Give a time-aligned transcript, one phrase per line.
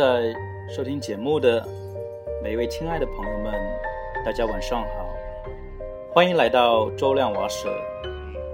[0.00, 0.34] 正在
[0.66, 1.62] 收听节目的
[2.42, 3.52] 每一位亲爱的朋友们，
[4.24, 5.06] 大家晚上好，
[6.10, 7.68] 欢迎来到周亮瓦舍。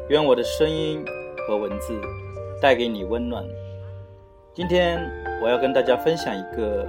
[0.09, 1.05] 愿我的声音
[1.47, 2.01] 和文字
[2.61, 3.45] 带给你温暖。
[4.53, 4.99] 今天
[5.41, 6.85] 我要跟大家分享一个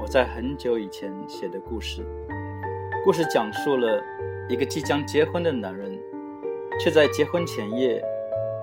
[0.00, 2.06] 我在很久以前写的故事。
[3.04, 4.00] 故事讲述了
[4.48, 5.90] 一个即将结婚的男人，
[6.78, 8.00] 却在结婚前夜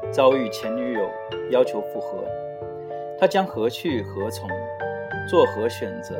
[0.10, 1.02] 遭遇前女友
[1.52, 2.24] 要求复合，
[3.20, 4.50] 他将何去何从？
[5.28, 6.16] 作何选择？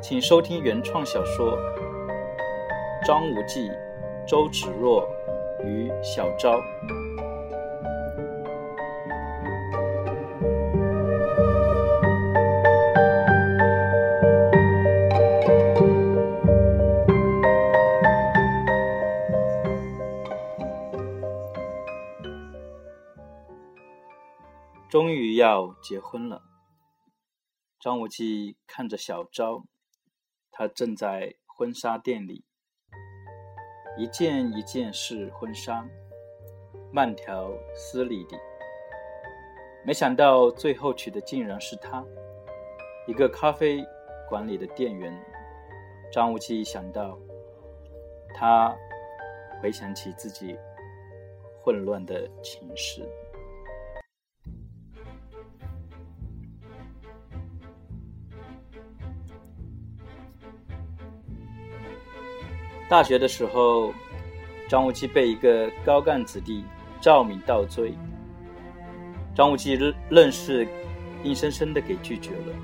[0.00, 1.56] 请收听原创小说
[3.06, 3.72] 《张无忌、
[4.26, 5.08] 周芷若
[5.64, 6.58] 与小昭》。
[24.90, 26.40] 终于要结婚了。
[27.84, 29.62] 张无忌看着小昭，
[30.50, 32.42] 她正在婚纱店里，
[33.98, 35.86] 一件一件试婚纱，
[36.90, 38.38] 慢条斯理地。
[39.84, 42.02] 没想到最后娶的竟然是他，
[43.06, 43.84] 一个咖啡
[44.30, 45.14] 馆里的店员。
[46.10, 47.18] 张无忌想到，
[48.34, 48.74] 他
[49.60, 50.56] 回想起自己
[51.62, 53.06] 混乱的情史。
[62.94, 63.92] 大学的时候，
[64.68, 66.64] 张无忌被一个高干子弟
[67.00, 67.92] 赵敏倒追，
[69.34, 69.76] 张无忌
[70.10, 70.64] 愣是，
[71.24, 72.54] 硬生生的给拒绝了。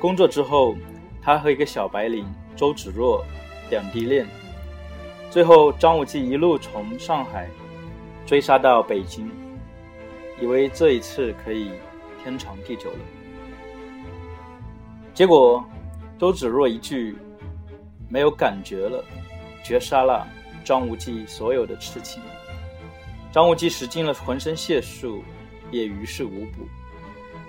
[0.00, 0.74] 工作之后，
[1.20, 2.24] 他和一个小白领
[2.56, 3.22] 周芷若
[3.68, 4.26] 两地恋，
[5.28, 7.50] 最后张无忌一路从上海
[8.24, 9.30] 追杀到北京，
[10.40, 11.72] 以为这一次可以
[12.24, 12.98] 天长地久了，
[15.12, 15.62] 结果
[16.18, 17.14] 周芷若一句。
[18.08, 19.04] 没有感觉了，
[19.62, 20.26] 绝杀了
[20.64, 22.22] 张无忌所有的痴情。
[23.30, 25.22] 张无忌使尽了浑身解数，
[25.70, 26.66] 也于事无补。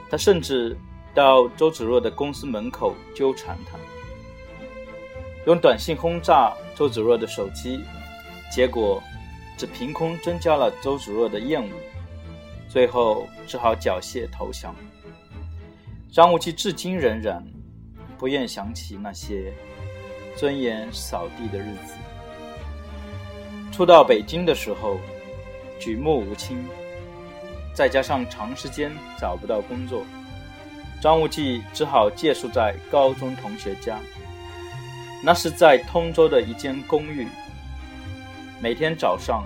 [0.09, 0.77] 他甚至
[1.13, 3.77] 到周芷若的公司门口纠缠她，
[5.45, 7.79] 用短信轰炸周芷若的手机，
[8.51, 9.01] 结果
[9.57, 11.71] 只凭空增加了周芷若的厌恶，
[12.67, 14.75] 最后只好缴械投降。
[16.11, 17.45] 张无忌至今仍然
[18.17, 19.53] 不愿想起那些。
[20.35, 21.93] 尊严扫地的日子。
[23.71, 24.99] 初到北京的时候，
[25.79, 26.65] 举目无亲，
[27.73, 30.03] 再加上长时间找不到工作，
[31.01, 33.97] 张无忌只好借宿在高中同学家。
[35.23, 37.27] 那是在通州的一间公寓。
[38.61, 39.45] 每天早上，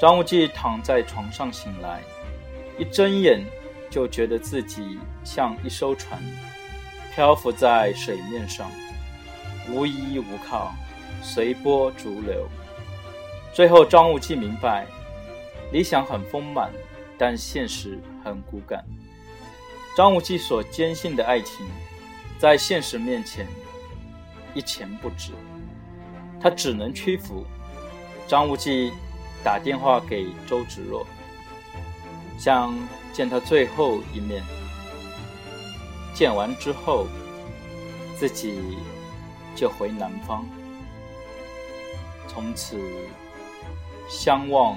[0.00, 2.00] 张无忌躺在床上醒来，
[2.78, 3.40] 一睁眼
[3.90, 6.20] 就觉得自己像一艘船，
[7.14, 8.68] 漂浮在水面上。
[9.70, 10.74] 无依无靠，
[11.22, 12.48] 随波逐流。
[13.52, 14.86] 最后，张无忌明白，
[15.72, 16.70] 理想很丰满，
[17.16, 18.84] 但现实很骨感。
[19.96, 21.66] 张无忌所坚信的爱情，
[22.38, 23.46] 在现实面前
[24.54, 25.32] 一钱不值，
[26.40, 27.44] 他只能屈服。
[28.26, 28.92] 张无忌
[29.44, 31.06] 打电话给周芷若，
[32.36, 32.76] 想
[33.12, 34.42] 见他最后一面。
[36.12, 37.06] 见完之后，
[38.18, 38.78] 自己。
[39.54, 40.44] 就回南方，
[42.28, 42.80] 从此
[44.08, 44.76] 相忘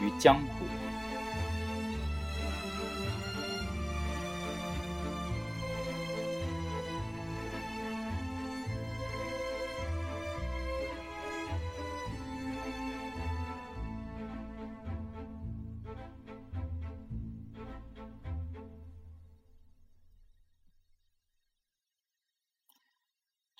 [0.00, 0.64] 于江湖。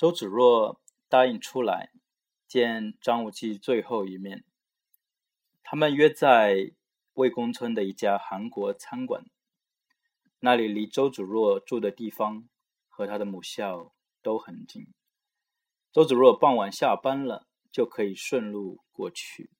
[0.03, 1.93] 周芷若答应出来
[2.49, 4.43] 见张无忌最后一面。
[5.63, 6.73] 他们约在
[7.13, 9.25] 魏公村的一家韩国餐馆，
[10.41, 12.49] 那里离周芷若住的地方
[12.89, 14.89] 和他的母校都很近。
[15.93, 19.51] 周芷若傍晚下班了，就可以顺路过去。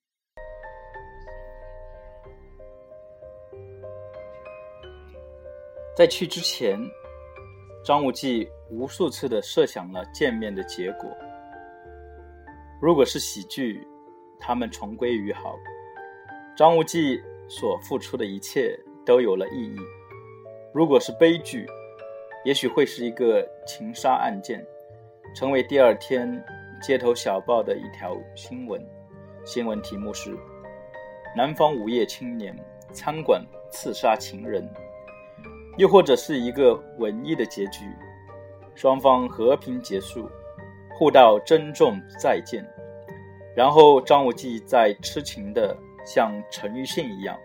[5.95, 6.77] 在去之前。
[7.85, 11.09] 张无忌无数次的设想了见面的结果。
[12.81, 13.87] 如果是喜剧，
[14.39, 15.55] 他们重归于好，
[16.57, 19.77] 张无忌所付出的一切都有了意义；
[20.73, 21.67] 如果是悲剧，
[22.43, 24.65] 也许会是一个情杀案件，
[25.35, 26.43] 成为第二天
[26.81, 28.83] 街头小报的一条新闻。
[29.45, 30.35] 新闻题目是：
[31.37, 32.57] 南方无业青年
[32.91, 34.67] 餐馆刺杀情人。
[35.77, 37.85] 又或者是一个文艺的结局，
[38.75, 40.29] 双方和平结束，
[40.97, 42.65] 互道珍重再见，
[43.55, 47.37] 然后张无忌再痴情的像陈奕迅一样，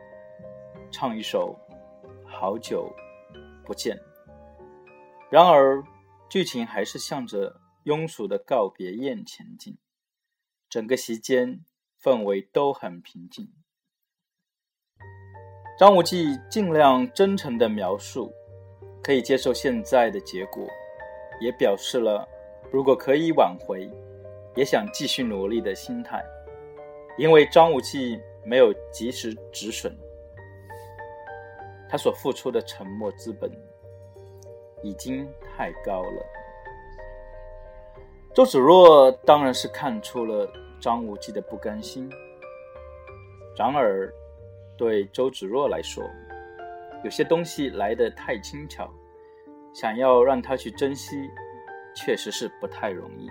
[0.91, 1.55] 唱一首
[2.27, 2.91] 《好久
[3.65, 3.97] 不见》。
[5.31, 5.83] 然而，
[6.31, 9.77] 剧情还是向着庸俗的告别宴前进，
[10.71, 11.65] 整个席间
[12.03, 13.53] 氛围都很平静。
[15.79, 18.33] 张无忌尽量真诚的描述，
[19.03, 20.67] 可以接受现在的结果，
[21.41, 22.27] 也表示了
[22.71, 23.91] 如果可以挽回，
[24.55, 26.25] 也想继续努力的心态。
[27.17, 29.93] 因为张无忌没有及时止损，
[31.89, 33.51] 他所付出的沉默资本
[34.83, 36.27] 已经太高了。
[38.35, 40.49] 周芷若当然是看出了
[40.81, 42.11] 张无忌的不甘心，
[43.57, 44.13] 然而。
[44.77, 46.05] 对周芷若来说，
[47.03, 48.89] 有些东西来得太轻巧，
[49.73, 51.17] 想要让他去珍惜，
[51.95, 53.29] 确实是不太容易。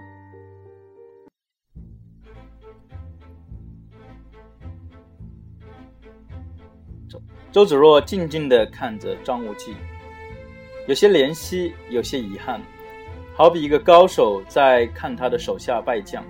[7.10, 9.76] 周周芷若静静的看着张无忌，
[10.88, 12.62] 有些怜惜，有些遗憾，
[13.36, 16.24] 好比一个高手在看他的手下败将。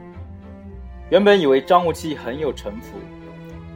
[1.09, 2.97] 原本以为张无忌很有城府。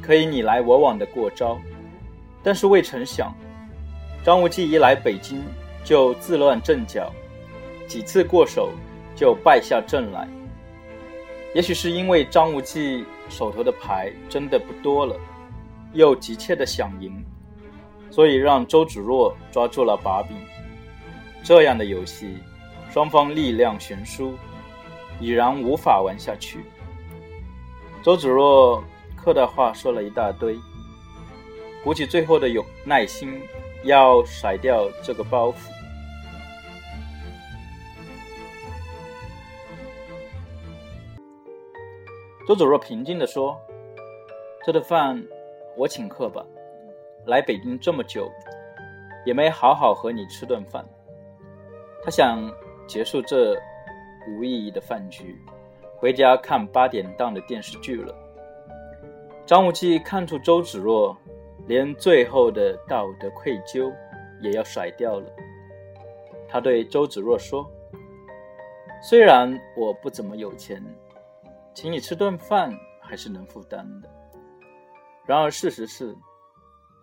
[0.01, 1.61] 可以你来我往的过招，
[2.41, 3.31] 但是未曾想，
[4.25, 5.43] 张无忌一来北京
[5.83, 7.11] 就自乱阵脚，
[7.87, 8.71] 几次过手
[9.15, 10.27] 就败下阵来。
[11.53, 15.15] 也许是因为张无忌手头的牌真的不多了，
[15.93, 17.23] 又急切的想赢，
[18.09, 20.37] 所以让周芷若抓住了把柄。
[21.43, 22.37] 这样的游戏，
[22.89, 24.33] 双方力量悬殊，
[25.19, 26.59] 已然无法玩下去。
[28.01, 28.83] 周芷若。
[29.23, 30.57] 客套话说了一大堆，
[31.83, 33.39] 鼓起最后的勇耐心，
[33.83, 35.55] 要甩掉这个包袱。
[42.47, 43.57] 周芷若平静地说
[44.65, 45.23] ：“这顿饭
[45.77, 46.45] 我请客吧，
[47.25, 48.29] 来北京这么久，
[49.25, 50.83] 也没好好和你吃顿饭。”
[52.03, 52.51] 他想
[52.87, 53.55] 结束这
[54.27, 55.35] 无意义的饭局，
[55.97, 58.13] 回家看八点档的电视剧了。
[59.45, 61.15] 张无忌看出周芷若
[61.71, 63.95] 连最后的道德愧疚
[64.41, 65.33] 也要甩掉了，
[66.49, 67.65] 他对周芷若说
[69.01, 70.83] ：“虽然我不怎么有钱，
[71.73, 74.09] 请你吃顿饭还是能负担的。”
[75.25, 76.13] 然而事实是，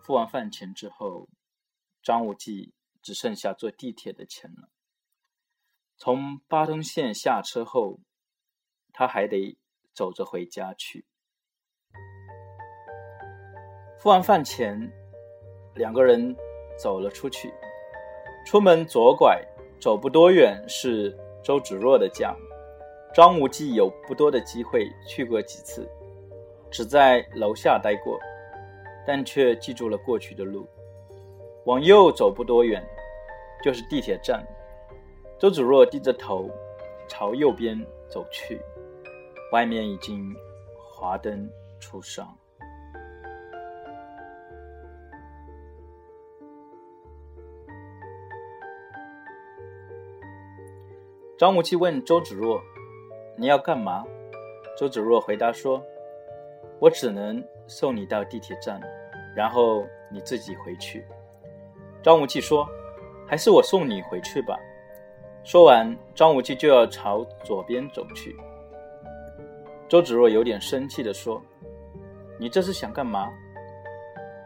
[0.03, 1.27] 付完饭钱之后，
[2.03, 2.71] 张无忌
[3.01, 4.69] 只剩下坐地铁的钱了。
[5.97, 8.01] 从八通线下车后，
[8.93, 9.57] 他还得
[9.95, 11.07] 走着回家去。
[13.99, 14.89] 付完饭钱，
[15.75, 16.33] 两个人
[16.77, 17.53] 走了出去。
[18.45, 19.45] 出门左拐，
[19.77, 21.13] 走不多远是
[21.43, 22.33] 周芷若的家。
[23.13, 25.85] 张无忌有不多的机会去过几次，
[26.71, 28.17] 只在楼下待过，
[29.05, 30.65] 但却记住了过去的路。
[31.65, 32.81] 往右走不多远，
[33.61, 34.41] 就是地铁站。
[35.37, 36.49] 周芷若低着头
[37.05, 37.77] 朝右边
[38.07, 38.61] 走去，
[39.51, 40.33] 外面已经
[40.77, 41.49] 华灯
[41.81, 42.33] 初上。
[51.39, 52.61] 张无忌问周芷若
[53.37, 54.03] ：“你要干嘛？”
[54.77, 55.81] 周芷若回答说
[56.79, 58.77] ：“我只能送你到地铁站，
[59.33, 61.01] 然后你自己回去。”
[62.03, 62.67] 张无忌说
[63.25, 64.59] ：“还是我送你回去吧。”
[65.45, 68.35] 说完，张无忌就要朝左边走去。
[69.87, 71.41] 周芷若有点生气地说
[72.37, 73.29] ：“你这是想干嘛？”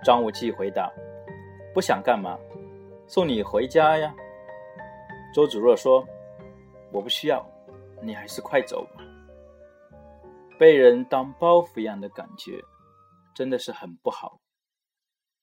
[0.05, 0.93] 张无忌回答
[1.73, 2.38] ：“不想干嘛，
[3.07, 4.13] 送你回家呀。”
[5.33, 6.07] 周芷若说。
[6.93, 7.43] 我不需要，
[8.03, 9.03] 你还是快走吧。
[10.59, 12.63] 被人当包袱一样的感觉，
[13.33, 14.39] 真的是很不好。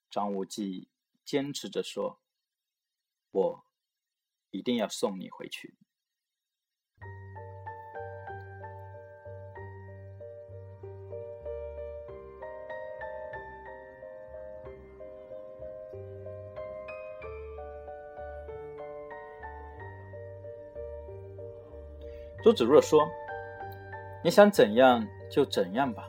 [0.09, 0.88] 张无忌
[1.25, 2.21] 坚持着说
[3.33, 3.64] ：“我
[4.50, 5.76] 一定要送你回去。”
[22.43, 23.07] 周芷若说
[24.25, 26.09] ：“你想怎样就怎样吧。”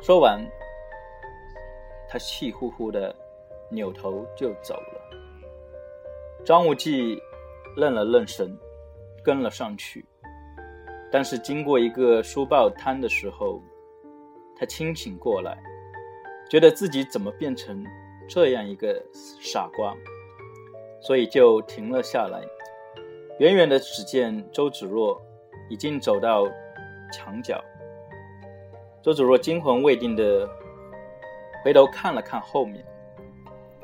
[0.00, 0.40] 说完，
[2.08, 3.14] 他气呼呼的
[3.70, 5.00] 扭头就走了。
[6.44, 7.20] 张无忌
[7.76, 8.56] 愣了愣神，
[9.24, 10.04] 跟了上去。
[11.10, 13.60] 但是经过一个书报摊的时候，
[14.58, 15.56] 他清醒过来，
[16.48, 17.84] 觉得自己怎么变成
[18.28, 19.94] 这样一个傻瓜，
[21.00, 22.40] 所以就停了下来。
[23.38, 25.20] 远远的只见周芷若
[25.68, 26.48] 已经走到
[27.12, 27.62] 墙角。
[29.02, 30.48] 周芷若惊魂未定的
[31.62, 32.82] 回头看了看后面，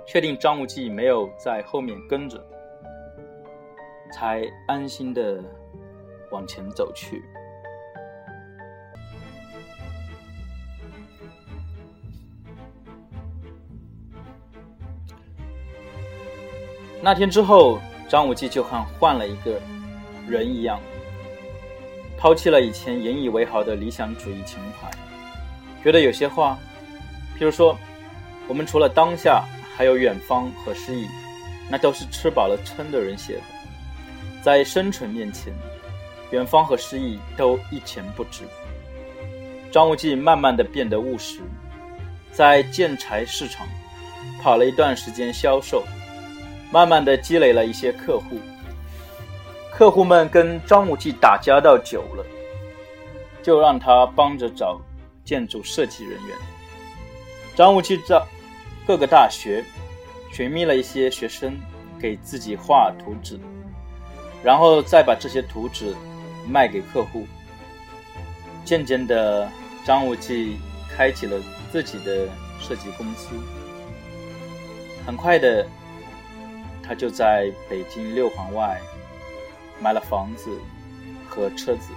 [0.06, 2.42] 确定张无忌没有在后面跟着，
[4.10, 5.38] 才安心的
[6.30, 7.22] 往前走去。
[17.02, 17.78] 那天之后，
[18.12, 19.58] 张无忌就像换了一个
[20.28, 20.78] 人一样，
[22.18, 24.90] 抛弃了以前引以为豪的理想主义情怀，
[25.82, 26.58] 觉得有些话，
[27.38, 27.74] 譬如说，
[28.48, 29.42] 我们除了当下，
[29.74, 31.08] 还有远方和诗意，
[31.70, 33.42] 那都是吃饱了撑的人写的，
[34.42, 35.50] 在生存面前，
[36.32, 38.44] 远方和诗意都一钱不值。
[39.70, 41.40] 张无忌慢慢的变得务实，
[42.30, 43.66] 在建材市场
[44.42, 45.82] 跑了一段时间销售。
[46.72, 48.40] 慢慢的积累了一些客户，
[49.70, 52.24] 客户们跟张无忌打交道久了，
[53.42, 54.80] 就让他帮着找
[55.22, 56.36] 建筑设计人员。
[57.54, 58.18] 张无忌在
[58.86, 59.62] 各个大学
[60.32, 61.54] 寻觅了一些学生，
[62.00, 63.38] 给自己画图纸，
[64.42, 65.94] 然后再把这些图纸
[66.48, 67.26] 卖给客户。
[68.64, 69.46] 渐渐的，
[69.84, 70.56] 张无忌
[70.96, 71.38] 开启了
[71.70, 72.26] 自己的
[72.58, 73.28] 设计公司，
[75.04, 75.66] 很快的。
[76.82, 78.80] 他就在北京六环外
[79.80, 80.50] 买了房子
[81.28, 81.92] 和车子。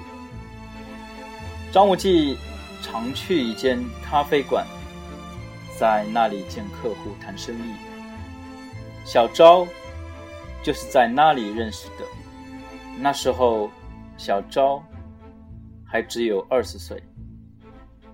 [1.72, 2.38] 张无忌
[2.82, 4.66] 常去一间咖啡馆，
[5.78, 7.74] 在那里见客户谈生意。
[9.04, 9.68] 小昭
[10.64, 12.06] 就是在那里认识的。
[12.98, 13.70] 那时候，
[14.18, 14.82] 小昭
[15.86, 17.04] 还只有二十岁，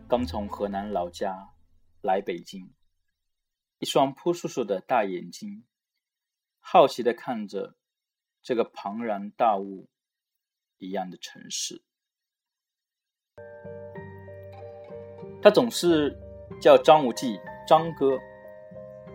[0.07, 1.37] 刚从河南老家
[2.01, 2.67] 来北京，
[3.79, 5.63] 一双扑簌簌的大眼睛。
[6.63, 7.75] 好奇的看着
[8.41, 9.89] 这个庞然大物
[10.77, 11.81] 一样的城市，
[15.41, 16.17] 他总是
[16.61, 17.37] 叫张无忌
[17.67, 18.17] 张哥，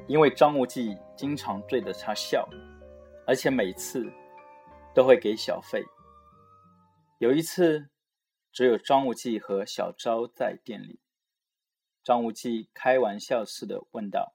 [0.07, 2.47] 因为张无忌经常对着他笑，
[3.27, 4.05] 而且每次
[4.95, 5.83] 都会给小费。
[7.19, 7.89] 有一次，
[8.53, 11.01] 只有张无忌和小昭在店里，
[12.05, 14.35] 张无忌开玩笑似的问道：“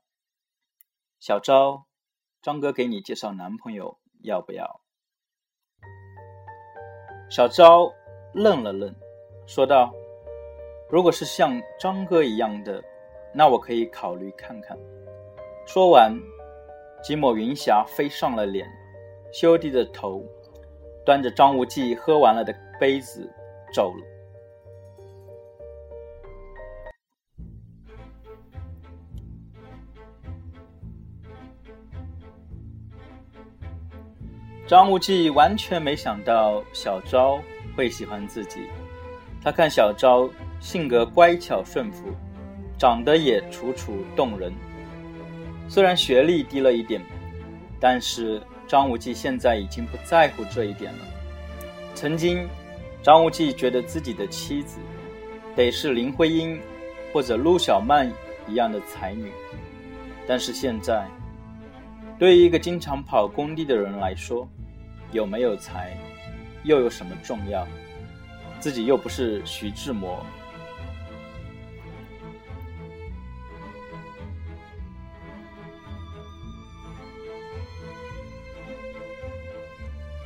[1.20, 1.86] 小昭。”
[2.42, 4.82] 张哥给你介绍男朋友，要不要？
[7.30, 7.94] 小昭
[8.34, 8.92] 愣了愣，
[9.46, 9.94] 说道
[10.90, 12.84] ：“如果是像张哥一样的，
[13.32, 14.76] 那我可以考虑看看。”
[15.68, 16.12] 说完，
[17.04, 18.68] 几抹云霞飞上了脸，
[19.32, 20.26] 羞低着头，
[21.06, 23.32] 端着张无忌喝完了的杯子
[23.72, 24.11] 走了。
[34.72, 37.44] 张无忌完全没想到小昭
[37.76, 38.70] 会喜欢自己。
[39.44, 40.30] 他看小昭
[40.62, 42.06] 性格乖巧顺服，
[42.80, 44.50] 长得也楚楚动人。
[45.68, 47.02] 虽然学历低了一点，
[47.82, 51.00] 但是张无忌现在已经不在乎这一点了。
[51.94, 52.48] 曾经，
[53.04, 54.80] 张无忌觉得自己的妻子
[55.54, 56.58] 得是林徽因
[57.12, 58.10] 或者陆小曼
[58.48, 59.34] 一样的才女，
[60.26, 61.06] 但是现在，
[62.18, 64.48] 对于一个经常跑工地的人来说，
[65.12, 65.96] 有没有才，
[66.64, 67.68] 又有什么重要？
[68.60, 70.26] 自己又不是徐志摩。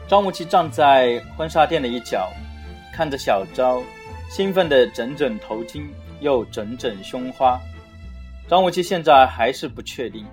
[0.08, 2.32] 张无忌站在婚纱店的一角，
[2.94, 3.82] 看着小昭，
[4.30, 5.88] 兴奋的整整头巾，
[6.22, 7.60] 又整整胸花。
[8.48, 10.24] 张无忌现在还是不确定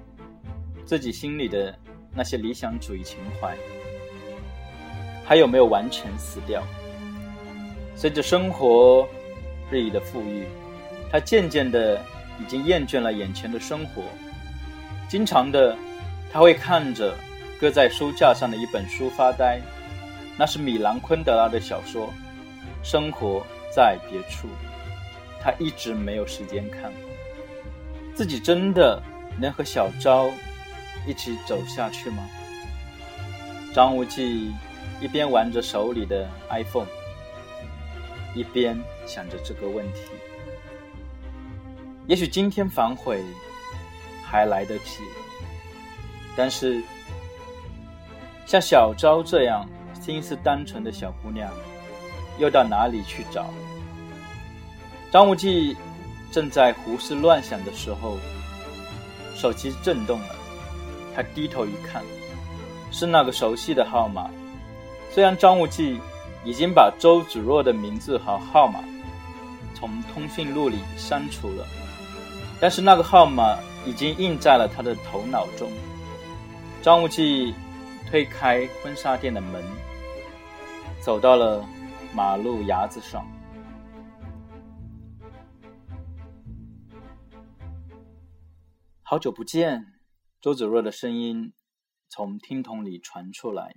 [0.84, 1.74] 自己心里的
[2.14, 3.56] 那些理想主义情怀。
[5.24, 6.62] 还有没有完全死掉？
[7.94, 9.08] 随着生活
[9.70, 10.44] 日益的富裕，
[11.10, 12.00] 他渐渐的
[12.40, 14.02] 已经厌倦了眼前的生活。
[15.08, 15.76] 经常的，
[16.32, 17.14] 他会看着
[17.60, 19.60] 搁在书架上的一本书发呆，
[20.36, 22.06] 那是米兰昆德拉的小说
[22.82, 24.48] 《生活在别处》，
[25.40, 26.90] 他一直没有时间看。
[28.14, 29.00] 自己真的
[29.38, 30.28] 能和小昭
[31.06, 32.24] 一起走下去吗？
[33.72, 34.52] 张无忌。
[35.02, 36.86] 一边玩着手里的 iPhone，
[38.36, 40.00] 一边想着这个问题。
[42.06, 43.20] 也许今天反悔
[44.24, 45.00] 还来得及，
[46.36, 46.80] 但是
[48.46, 49.68] 像小昭这样
[50.00, 51.52] 心思单纯的小姑娘，
[52.38, 53.52] 又到哪里去找？
[55.10, 55.76] 张无忌
[56.30, 58.18] 正在胡思乱想的时候，
[59.34, 60.36] 手机震动了。
[61.12, 62.04] 他低头一看，
[62.92, 64.30] 是那个熟悉的号码。
[65.12, 66.00] 虽然张无忌
[66.42, 68.82] 已经把周芷若的名字和号码
[69.74, 71.66] 从通讯录里删除了，
[72.58, 75.70] 但是那个号码已经印在了他的头脑中。
[76.80, 77.54] 张无忌
[78.08, 79.62] 推开婚纱店的门，
[81.02, 81.62] 走到了
[82.14, 83.22] 马路牙子上。
[89.02, 89.84] 好久不见，
[90.40, 91.52] 周芷若的声音
[92.08, 93.74] 从听筒里传出来：“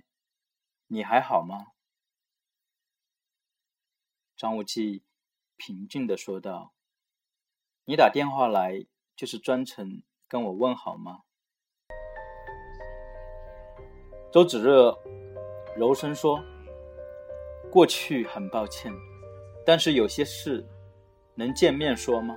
[0.88, 1.72] 你还好吗？”
[4.36, 5.04] 张无忌
[5.56, 6.72] 平静的说道
[7.86, 11.22] ：“你打电话来就是专程跟我问好吗？”
[14.32, 14.98] 周芷若
[15.76, 16.42] 柔声说
[17.72, 18.92] ：“过去很抱歉，
[19.64, 20.66] 但是有些事
[21.34, 22.36] 能见面说吗？”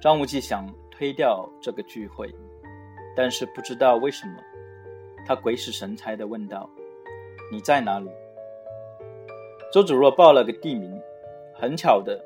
[0.00, 0.66] 张无忌想。
[0.96, 2.32] 推掉这个聚会，
[3.16, 4.40] 但是不知道为什么，
[5.26, 6.70] 他鬼使神差的问道
[7.54, 8.10] ：“你在哪里？”
[9.72, 11.00] 周芷若报了个地名，
[11.54, 12.20] 很巧的，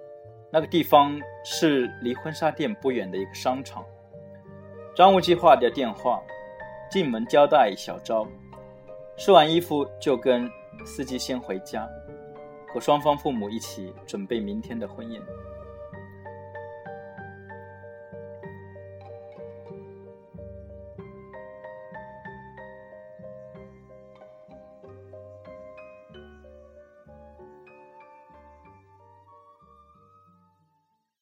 [0.50, 3.84] 那个地方是离婚纱店不远的一个商场。
[4.94, 6.22] 张无忌挂掉电话，
[6.90, 8.26] 进门交代小昭，
[9.16, 10.50] 试完衣服就跟
[10.84, 11.88] 司机先回家，
[12.72, 15.22] 和双方父母一起准备明天的婚宴。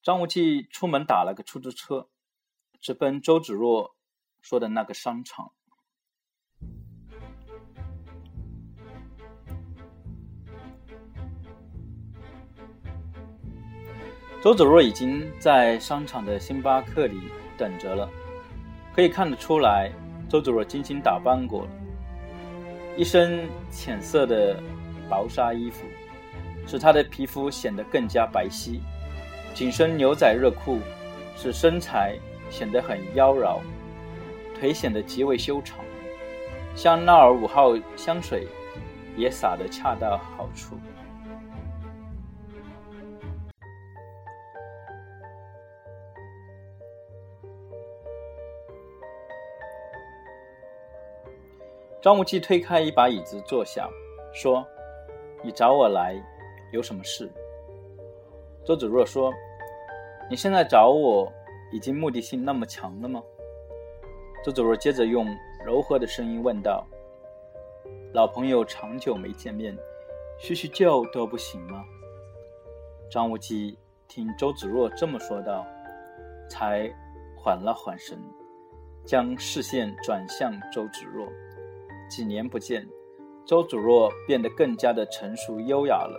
[0.07, 2.07] 张无忌出门打了个出租车，
[2.81, 3.97] 直奔周芷若
[4.41, 5.51] 说的那个商场。
[14.41, 17.21] 周芷若已经在商场的星巴克里
[17.59, 18.09] 等着了，
[18.95, 19.91] 可以看得出来，
[20.29, 21.71] 周芷若精心打扮过了，
[22.97, 24.63] 一身浅色的
[25.11, 25.85] 薄纱衣服，
[26.65, 28.79] 使她的皮肤显得更加白皙。
[29.57, 30.81] 紧身牛仔热裤
[31.35, 32.15] 使身材
[32.51, 33.59] 显得很妖娆，
[34.55, 35.79] 腿显得极为修长。
[36.75, 38.47] 香奈儿五号香水
[39.17, 40.77] 也洒得恰到好处。
[52.03, 53.89] 张无忌推开一把椅子坐下，
[54.35, 54.63] 说
[55.43, 56.15] ：“你找我来，
[56.73, 57.33] 有什么事？”
[58.63, 59.33] 周芷若说。
[60.29, 61.33] 你现在找我，
[61.71, 63.23] 已经目的性那么强了吗？
[64.45, 65.25] 周芷若接着用
[65.65, 66.85] 柔和的声音问道
[68.13, 69.77] ：“老朋友长久没见面，
[70.39, 71.85] 叙叙旧都不行吗？”
[73.09, 75.65] 张无忌听周芷若这么说道，
[76.49, 76.93] 才
[77.37, 78.19] 缓了缓神，
[79.05, 81.29] 将视线转向周芷若。
[82.11, 82.85] 几年不见，
[83.45, 86.19] 周芷若变得更加的成熟优雅了。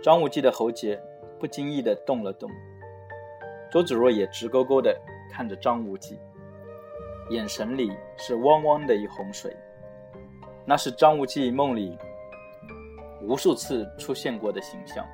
[0.00, 1.00] 张无忌的喉结
[1.40, 2.48] 不经意地动了动。
[3.70, 4.98] 周芷若也直勾勾地
[5.30, 6.18] 看着张无忌，
[7.30, 9.54] 眼神里是汪汪的一洪水。
[10.64, 11.96] 那是张无忌梦里
[13.22, 15.06] 无数次出现过的形象。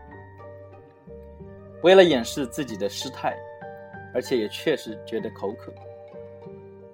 [1.82, 3.36] 为了掩饰自己的失态，
[4.14, 5.72] 而且也确实觉得口渴，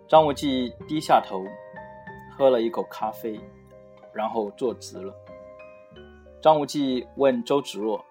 [0.09, 1.45] 张无忌低下头，
[2.37, 3.39] 喝了一口咖啡，
[4.13, 5.15] 然后坐直了。
[6.43, 8.05] 张无忌问周芷若：“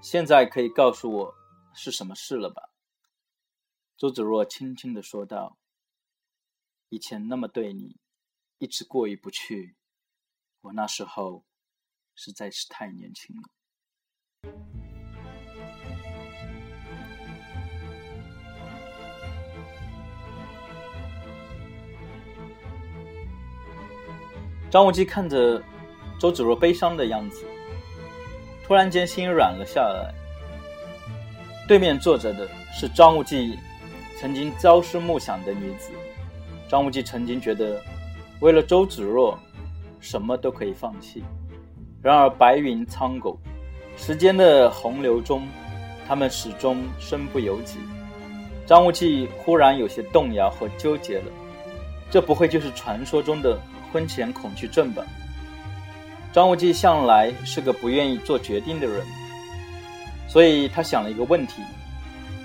[0.00, 1.34] 现在可以告诉我
[1.74, 2.62] 是什么事了吧？”
[4.02, 5.56] 周芷若轻轻的说道
[6.90, 8.00] ：“以前那么对你，
[8.58, 9.76] 一直过意不去。
[10.62, 11.44] 我那时候
[12.16, 13.42] 实在是太年轻了。”
[24.68, 25.62] 张无忌看着
[26.18, 27.46] 周芷若悲伤的样子，
[28.64, 30.12] 突然间心软了下来。
[31.68, 33.56] 对面坐着的是张无忌。
[34.22, 35.90] 曾经朝思暮想的女子，
[36.68, 37.82] 张无忌曾经觉得，
[38.38, 39.36] 为了周芷若，
[39.98, 41.24] 什么都可以放弃。
[42.00, 43.36] 然而白云苍狗，
[43.96, 45.42] 时间的洪流中，
[46.06, 47.78] 他们始终身不由己。
[48.64, 51.24] 张无忌忽然有些动摇和纠结了，
[52.08, 53.58] 这不会就是传说中的
[53.92, 55.04] 婚前恐惧症吧？
[56.32, 59.04] 张无忌向来是个不愿意做决定的人，
[60.28, 61.60] 所以他想了一个问题。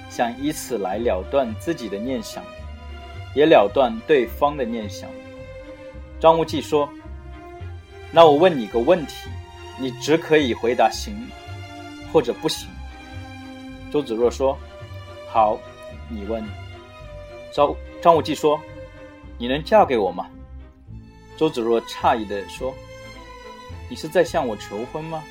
[0.09, 2.43] 想以此来了断自己的念想，
[3.35, 5.09] 也了断对方的念想。
[6.19, 6.89] 张无忌说
[8.11, 9.29] ：“那我问你个问题，
[9.79, 11.15] 你只可以回答行，
[12.11, 12.67] 或者不行。”
[13.91, 14.57] 周芷若说
[15.29, 15.59] ：“好，
[16.09, 16.43] 你问。”
[17.53, 18.59] 张张无忌说
[19.37, 20.27] ：“你能嫁给我吗？”
[21.37, 22.73] 周芷若诧异地说
[23.89, 25.21] ：“你是在向我求婚吗？”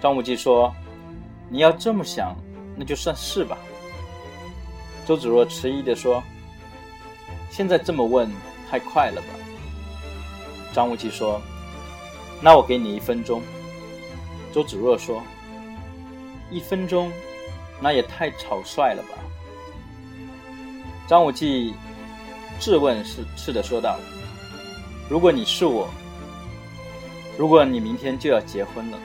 [0.00, 0.74] 张无忌说
[1.50, 2.34] ：“你要这么想，
[2.78, 3.58] 那就算是吧。”
[5.04, 6.22] 周芷若迟疑地说
[7.50, 8.30] ：“现在这么问，
[8.70, 9.28] 太快了吧？”
[10.72, 11.40] 张无忌说
[12.40, 13.42] ：“那我给你一分钟。”
[14.52, 15.22] 周芷若说
[16.50, 17.10] ：“一分钟，
[17.80, 19.18] 那也太草率了吧？”
[21.08, 21.74] 张无忌
[22.60, 23.98] 质问是似的说道。
[25.08, 25.88] 如果你是我，
[27.38, 28.98] 如果你明天就要结婚了，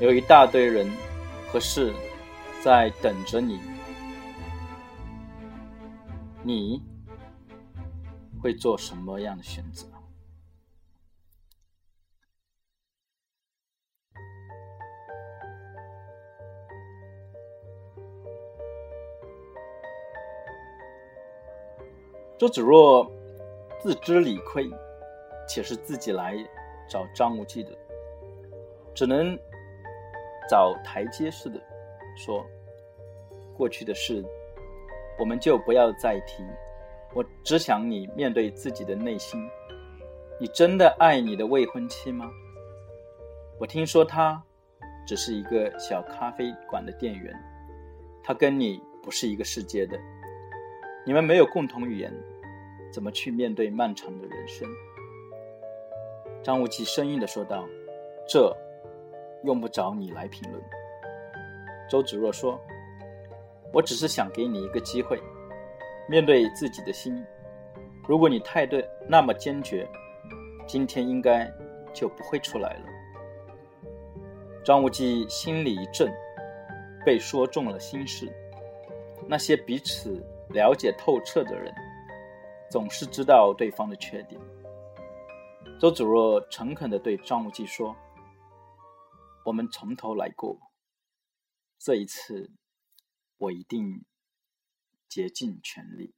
[0.00, 0.90] 有一大堆人
[1.52, 1.94] 和事
[2.64, 3.60] 在等着你，
[6.42, 6.82] 你
[8.40, 9.86] 会做什么样的选择？
[22.38, 23.12] 周芷若
[23.82, 24.70] 自知理亏。
[25.46, 26.34] 且是自己来
[26.88, 27.70] 找张无忌的，
[28.94, 29.38] 只能
[30.48, 31.60] 找台阶似的
[32.16, 32.46] 说
[33.56, 34.24] ：“过去的事，
[35.18, 36.44] 我们就不要再提。
[37.14, 39.40] 我只想你面对自己的内心，
[40.40, 42.30] 你真的爱你的未婚妻吗？
[43.58, 44.42] 我听说她
[45.06, 47.32] 只是一个小咖啡馆的店员，
[48.22, 49.96] 她跟你不是一个世界的，
[51.06, 52.12] 你们没有共同语言，
[52.92, 54.68] 怎么去面对漫长的人生？”
[56.42, 57.64] 张无忌生硬地说道
[58.28, 58.54] ：“这
[59.44, 60.60] 用不着你来评论。”
[61.88, 62.60] 周芷若说
[63.74, 65.20] ：“我只是想给你一个机会，
[66.08, 67.22] 面对自己的心。
[68.06, 68.76] 如果你态度
[69.08, 69.86] 那么坚决，
[70.66, 71.52] 今天应该
[71.92, 72.86] 就不会出来了。”
[74.64, 76.08] 张无忌心里一震，
[77.04, 78.32] 被说中了心事。
[79.26, 81.74] 那些彼此了解透彻的人，
[82.70, 84.40] 总是知道对方的缺点。
[85.80, 87.94] 周芷若诚恳地对张无忌说
[89.44, 90.56] ：“我们从头来过，
[91.78, 92.48] 这一次
[93.38, 94.04] 我一定
[95.08, 96.14] 竭尽全力。”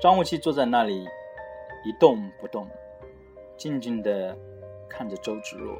[0.00, 1.04] 张无忌坐在那里
[1.84, 2.70] 一动不动，
[3.56, 4.38] 静静的
[4.88, 5.76] 看着周芷若，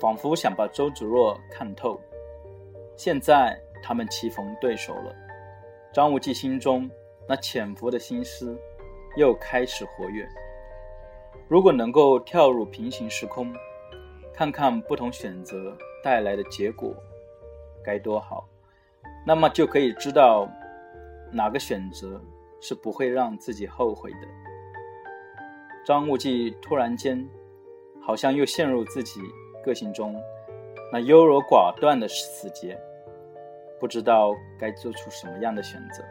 [0.00, 2.00] 仿佛想把周芷若看透。
[2.96, 5.14] 现在他们棋逢对手了，
[5.92, 6.90] 张无忌心中
[7.28, 8.58] 那潜伏的心思
[9.18, 10.26] 又开始活跃。
[11.48, 13.52] 如果能够跳入平行时空，
[14.32, 16.94] 看看不同选择带来的结果，
[17.82, 18.48] 该多好！
[19.26, 20.48] 那么就可以知道
[21.32, 22.20] 哪个选择
[22.60, 24.28] 是不会让自己后悔的。
[25.84, 27.28] 张无忌突然间
[28.00, 29.20] 好像又陷入自己
[29.64, 30.14] 个性中
[30.92, 32.78] 那优柔寡断的死结。
[33.80, 36.04] 不知道该做出什么样的选择，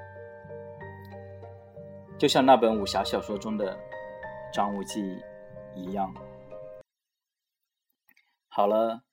[2.18, 3.78] 就像那本武侠小说中的
[4.52, 5.18] 张无忌
[5.76, 6.14] 一样。
[8.48, 9.04] 好了，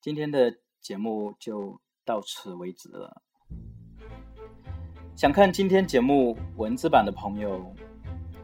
[0.00, 3.22] 今天的节目就到此为止了。
[5.16, 7.74] 想看今天节目文字版的朋友，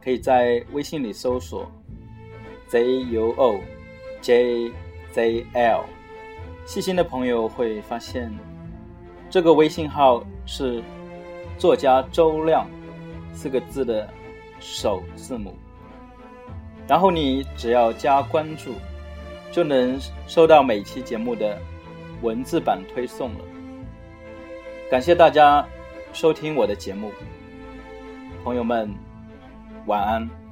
[0.03, 1.71] 可以在微信里搜索
[2.71, 3.61] “zuo
[4.23, 5.85] jzl”。
[6.65, 8.33] 细心的朋友会发现。
[9.31, 10.83] 这个微信号是
[11.59, 12.69] 作家周亮
[13.35, 14.09] 四个字的
[14.61, 15.55] 首字母，
[16.87, 18.75] 然后你只要加关注，
[19.51, 21.59] 就能收到每期节目的
[22.23, 23.41] 文字版推送了。
[24.91, 25.67] 感谢大家
[26.13, 27.11] 收听我的节目，
[28.45, 28.95] 朋友们，
[29.87, 30.44] 晚安。